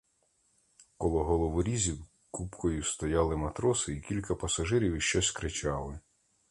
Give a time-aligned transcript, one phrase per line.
[0.97, 5.99] Коло головорізів купкою стояли матроси й кілька пасажирів і щось кричали.